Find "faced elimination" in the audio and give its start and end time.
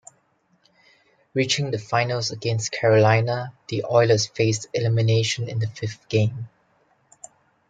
4.25-5.47